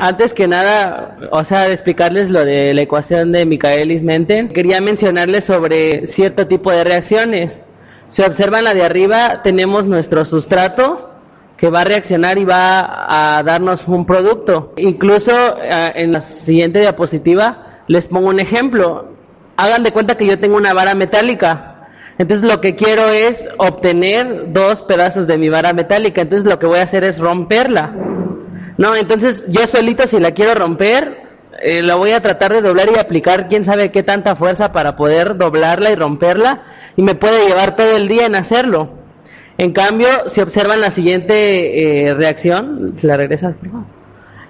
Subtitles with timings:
[0.00, 6.06] Antes que nada, o sea, explicarles lo de la ecuación de Michaelis-Menten, quería mencionarles sobre
[6.06, 7.58] cierto tipo de reacciones.
[8.08, 11.10] Si observan la de arriba, tenemos nuestro sustrato
[11.56, 14.72] que va a reaccionar y va a darnos un producto.
[14.76, 19.08] Incluso eh, en la siguiente diapositiva les pongo un ejemplo.
[19.56, 21.88] Hagan de cuenta que yo tengo una vara metálica.
[22.18, 26.22] Entonces lo que quiero es obtener dos pedazos de mi vara metálica.
[26.22, 27.92] Entonces lo que voy a hacer es romperla.
[28.78, 31.22] No, entonces yo solito si la quiero romper,
[31.60, 34.96] eh, la voy a tratar de doblar y aplicar quién sabe qué tanta fuerza para
[34.96, 36.62] poder doblarla y romperla
[36.96, 38.90] y me puede llevar todo el día en hacerlo.
[39.58, 43.56] En cambio, si observan la siguiente eh, reacción, si la regresas,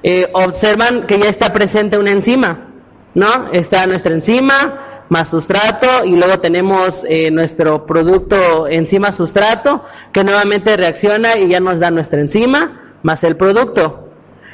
[0.02, 2.68] eh, observan que ya está presente una enzima,
[3.14, 3.50] ¿no?
[3.52, 10.76] Está nuestra enzima más sustrato y luego tenemos eh, nuestro producto enzima sustrato que nuevamente
[10.76, 14.07] reacciona y ya nos da nuestra enzima más el producto.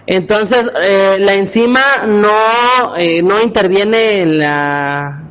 [0.06, 0.70] Entonces,
[1.19, 5.24] la enzima no, no interviene en la,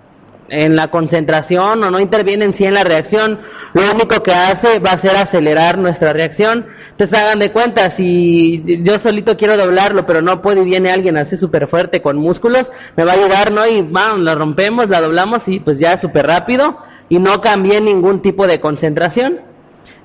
[0.49, 3.39] en la concentración o no interviene en sí en la reacción,
[3.73, 6.67] lo único que hace va a ser acelerar nuestra reacción.
[6.91, 11.17] Entonces hagan de cuenta, si yo solito quiero doblarlo, pero no puede y viene alguien
[11.17, 13.65] así súper fuerte con músculos, me va a ayudar, ¿no?
[13.65, 16.77] Y vamos, la rompemos, la doblamos y pues ya súper rápido
[17.09, 19.39] y no cambié ningún tipo de concentración.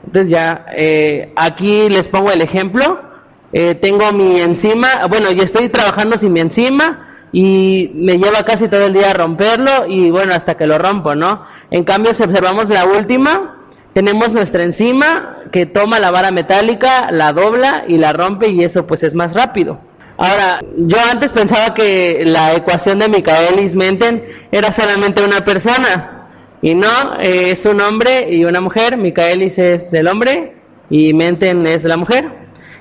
[0.06, 3.07] Entonces ya, eh, aquí les pongo el ejemplo.
[3.52, 8.68] Eh, tengo mi enzima, bueno, yo estoy trabajando sin mi enzima, y me lleva casi
[8.68, 11.44] todo el día a romperlo y bueno, hasta que lo rompo, ¿no?
[11.70, 13.56] En cambio, si observamos la última,
[13.92, 18.86] tenemos nuestra enzima que toma la vara metálica, la dobla y la rompe y eso
[18.86, 19.80] pues es más rápido.
[20.16, 27.14] Ahora, yo antes pensaba que la ecuación de Michaelis-Menten era solamente una persona y no,
[27.20, 30.54] es un hombre y una mujer, Michaelis es el hombre
[30.90, 32.37] y Menten es la mujer,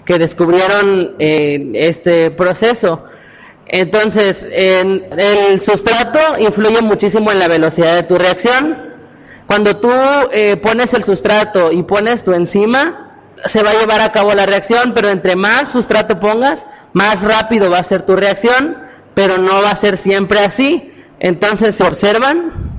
[0.07, 3.03] que descubrieron eh, este proceso.
[3.67, 8.77] Entonces, el sustrato influye muchísimo en la velocidad de tu reacción.
[9.45, 9.91] Cuando tú
[10.31, 14.45] eh, pones el sustrato y pones tu enzima, se va a llevar a cabo la
[14.45, 18.77] reacción, pero entre más sustrato pongas, más rápido va a ser tu reacción,
[19.13, 20.93] pero no va a ser siempre así.
[21.19, 22.71] Entonces, se observan,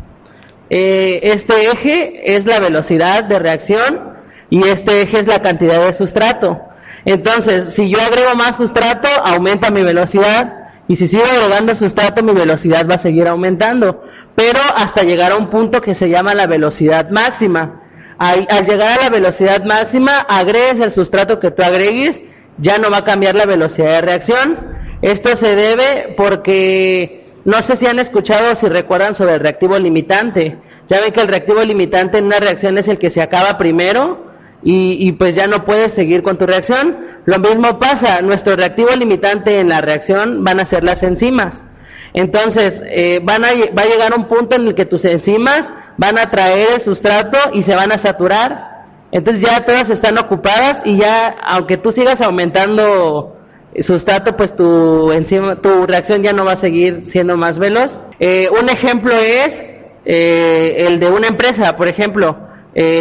[0.71, 4.15] eh, este eje es la velocidad de reacción
[4.49, 6.68] y este eje es la cantidad de sustrato.
[7.09, 12.35] Entonces, si yo agrego más sustrato, aumenta mi velocidad y si sigo agregando sustrato, mi
[12.35, 14.05] velocidad va a seguir aumentando,
[14.35, 17.81] pero hasta llegar a un punto que se llama la velocidad máxima.
[18.19, 22.21] Al, llegar a la velocidad máxima, agregues el sustrato que tú agregues,
[22.59, 24.59] ya no va a cambiar la velocidad de reacción.
[25.01, 29.79] Esto se debe porque no sé si han escuchado o si recuerdan sobre el reactivo
[29.79, 30.59] limitante.
[30.91, 34.28] Ya ven que el reactivo limitante en una reacción es el que se acaba primero
[34.63, 36.97] y, y pues ya no puedes seguir con tu reacción.
[37.27, 41.65] Lo mismo pasa, nuestro reactivo limitante en la reacción van a ser las enzimas.
[42.15, 46.19] Entonces, eh, van a, va a llegar un punto en el que tus enzimas van
[46.19, 48.87] a traer el sustrato y se van a saturar.
[49.13, 53.37] Entonces ya todas están ocupadas y ya, aunque tú sigas aumentando
[53.81, 57.97] sustrato, pues tu, enzima, tu reacción ya no va a seguir siendo más veloz.
[58.21, 59.63] Eh, un ejemplo es
[60.05, 62.48] eh, el de una empresa, por ejemplo.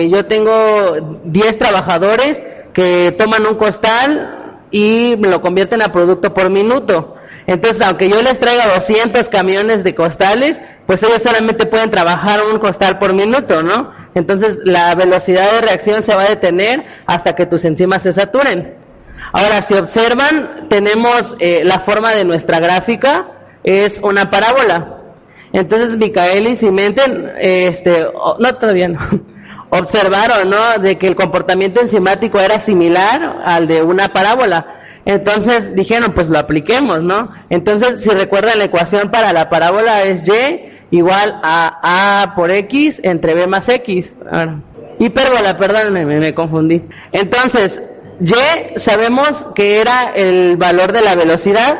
[0.10, 2.42] Yo tengo 10 trabajadores
[2.74, 7.16] que toman un costal y me lo convierten a producto por minuto.
[7.48, 12.60] Entonces, aunque yo les traiga 200 camiones de costales, pues ellos solamente pueden trabajar un
[12.60, 13.92] costal por minuto, ¿no?
[14.16, 18.74] Entonces, la velocidad de reacción se va a detener hasta que tus enzimas se saturen.
[19.32, 23.28] Ahora, si observan, tenemos eh, la forma de nuestra gráfica,
[23.64, 24.98] es una parábola.
[25.54, 28.08] Entonces, Micaelis y Menten, este,
[28.40, 29.37] no, todavía no
[29.70, 30.80] observaron, ¿no?
[30.80, 34.78] De que el comportamiento enzimático era similar al de una parábola.
[35.06, 37.32] Entonces dijeron, pues lo apliquemos, ¿no?
[37.50, 43.00] Entonces, si recuerdan, la ecuación para la parábola es y igual a a por x
[43.04, 44.14] entre b más x.
[45.00, 46.84] hipérbola, perdón, me, confundí.
[47.12, 47.82] Entonces,
[48.20, 51.78] y sabemos que era el valor de la velocidad,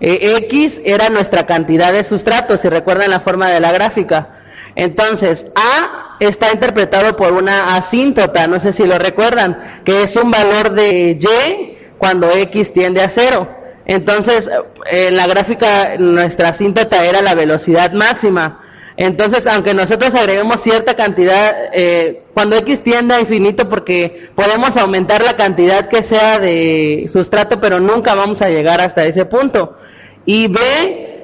[0.00, 4.37] eh, x era nuestra cantidad de sustrato, si recuerdan la forma de la gráfica.
[4.78, 10.30] Entonces, A está interpretado por una asíntota, no sé si lo recuerdan, que es un
[10.30, 13.48] valor de Y cuando X tiende a cero.
[13.86, 14.48] Entonces,
[14.86, 18.62] en la gráfica nuestra asíntota era la velocidad máxima.
[18.96, 25.24] Entonces, aunque nosotros agreguemos cierta cantidad, eh, cuando X tiende a infinito, porque podemos aumentar
[25.24, 29.76] la cantidad que sea de sustrato, pero nunca vamos a llegar hasta ese punto.
[30.24, 30.60] Y B,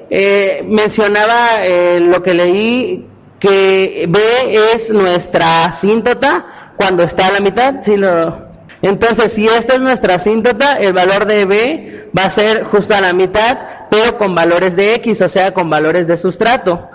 [0.09, 3.14] eh, mencionaba eh, lo que leí
[3.45, 4.19] que B
[4.73, 7.75] es nuestra asíntota cuando está a la mitad.
[7.83, 8.45] Si lo...
[8.81, 13.01] Entonces, si esta es nuestra asíntota, el valor de B va a ser justo a
[13.01, 13.57] la mitad,
[13.89, 16.89] pero con valores de X, o sea, con valores de sustrato.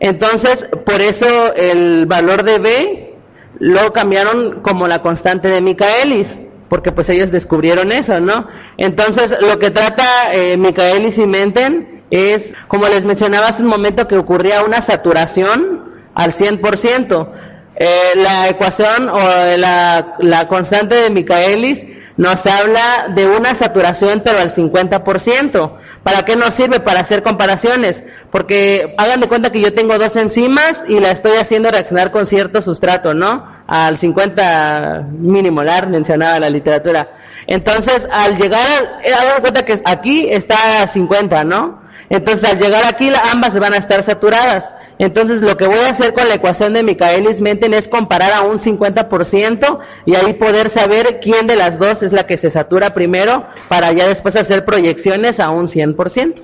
[0.00, 3.14] Entonces, por eso el valor de B
[3.58, 6.28] lo cambiaron como la constante de Michaelis,
[6.68, 8.48] porque pues ellos descubrieron eso, ¿no?
[8.76, 14.06] Entonces, lo que trata eh, Michaelis y Menten es, como les mencionaba hace un momento,
[14.06, 15.75] que ocurría una saturación
[16.16, 17.32] al 100%.
[17.78, 19.20] Eh, la ecuación o
[19.56, 21.84] la, la constante de Michaelis
[22.16, 25.78] nos habla de una saturación pero al 50%.
[26.02, 26.80] ¿Para qué nos sirve?
[26.80, 28.02] Para hacer comparaciones.
[28.30, 32.26] Porque hagan de cuenta que yo tengo dos enzimas y la estoy haciendo reaccionar con
[32.26, 33.44] cierto sustrato, ¿no?
[33.66, 37.08] Al 50 minimolar mencionaba la literatura.
[37.46, 41.82] Entonces, al llegar, hagan de cuenta que aquí está a 50, ¿no?
[42.08, 44.70] Entonces, al llegar aquí, ambas van a estar saturadas.
[44.98, 48.58] Entonces, lo que voy a hacer con la ecuación de Michaelis-Menten es comparar a un
[48.58, 53.44] 50% y ahí poder saber quién de las dos es la que se satura primero
[53.68, 56.34] para ya después hacer proyecciones a un 100%.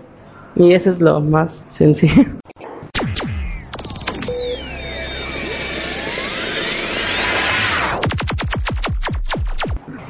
[0.56, 2.24] Y eso es lo más sencillo.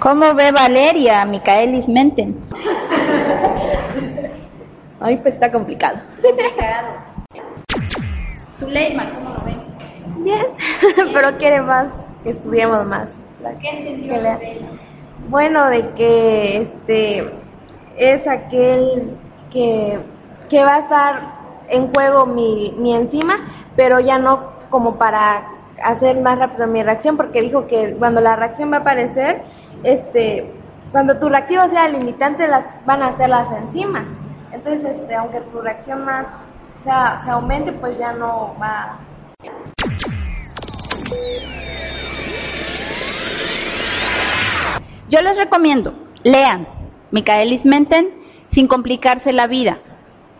[0.00, 2.34] ¿Cómo ve Valeria a Michaelis-Menten?
[4.98, 6.00] Ay, pues está complicado.
[6.20, 7.11] Complicado.
[8.62, 9.60] Zuleima, ¿cómo lo ven?
[10.22, 10.46] Bien,
[11.12, 11.92] pero quiere más,
[12.22, 13.16] que estudiemos más.
[13.60, 14.14] ¿Qué entendió
[15.28, 17.32] Bueno, de que este
[17.96, 19.16] es aquel
[19.50, 19.98] que,
[20.48, 21.22] que va a estar
[21.68, 23.34] en juego mi, mi enzima,
[23.74, 25.42] pero ya no como para
[25.82, 29.42] hacer más rápido mi reacción, porque dijo que cuando la reacción va a aparecer,
[29.82, 30.52] este,
[30.92, 34.06] cuando tu reactivo sea limitante, las van a ser las enzimas.
[34.52, 36.26] Entonces, este, aunque tu reacción más
[36.82, 38.98] se aumente, pues ya no va.
[45.08, 45.92] Yo les recomiendo,
[46.22, 46.66] lean
[47.10, 48.10] Michaelis Menten
[48.48, 49.78] sin complicarse la vida.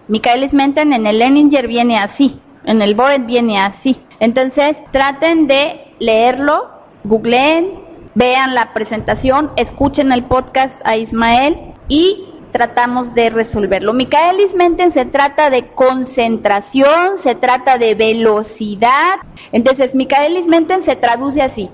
[0.08, 4.02] Michaelis Menten en el Leninger viene así, en el Boet viene así.
[4.18, 6.70] Entonces, traten de leerlo,
[7.04, 7.80] googleen,
[8.14, 13.92] vean la presentación, escuchen el podcast a Ismael y tratamos de resolverlo.
[13.94, 19.16] Michaelis Menten se trata de concentración, se trata de velocidad.
[19.50, 21.70] Entonces, Michaelis Menten se traduce así.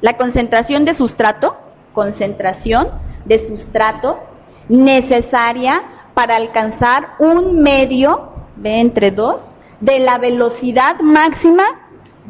[0.00, 1.56] La concentración de sustrato,
[1.92, 2.88] concentración
[3.24, 4.20] de sustrato
[4.68, 5.82] necesaria
[6.14, 9.40] para alcanzar un medio, ve entre dos,
[9.80, 11.64] de la velocidad máxima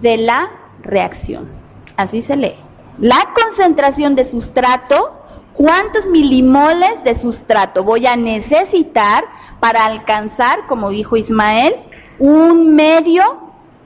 [0.00, 0.50] de la
[0.82, 1.48] reacción.
[1.96, 2.56] Así se lee.
[2.98, 5.13] La concentración de sustrato
[5.54, 9.24] ¿Cuántos milimoles de sustrato voy a necesitar
[9.60, 11.76] para alcanzar, como dijo Ismael,
[12.18, 13.22] un medio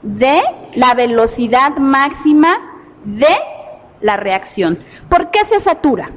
[0.01, 0.41] de
[0.73, 2.57] la velocidad máxima
[3.03, 3.35] de
[4.01, 4.79] la reacción?
[5.09, 6.09] ¿Por qué se satura?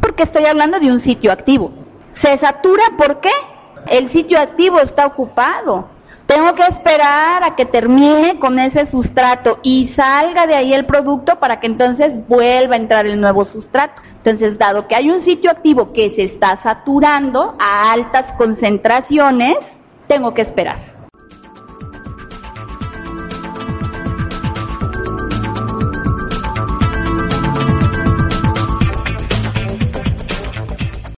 [0.00, 1.72] Porque estoy hablando de un sitio activo.
[2.12, 3.32] ¿Se satura por qué?
[3.88, 5.88] El sitio activo está ocupado.
[6.36, 11.38] Tengo que esperar a que termine con ese sustrato y salga de ahí el producto
[11.38, 14.02] para que entonces vuelva a entrar el nuevo sustrato.
[14.18, 19.56] Entonces, dado que hay un sitio activo que se está saturando a altas concentraciones,
[20.08, 20.95] tengo que esperar.